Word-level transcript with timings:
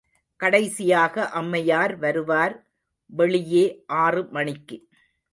கடைசியாக 0.39 1.25
அம்மையார் 1.31 1.93
வருவார் 1.97 2.55
வெளியே 3.09 3.65
ஆறு 3.97 4.23
மணிக்கு. 4.31 4.77